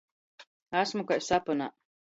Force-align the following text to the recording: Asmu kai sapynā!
Asmu 0.81 1.07
kai 1.13 1.21
sapynā! 1.29 1.73